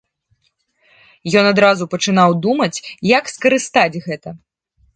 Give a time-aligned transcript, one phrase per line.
[1.41, 2.77] Ён адразу пачынаў думаць,
[3.17, 4.29] як скарыстаць гэта.